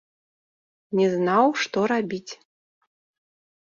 Не 1.01 1.07
знаў, 1.15 1.45
што 1.67 1.87
рабіць. 1.95 2.31